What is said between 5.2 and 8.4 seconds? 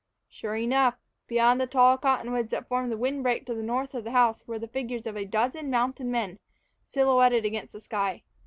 dozen mounted men, silhouetted against the sky.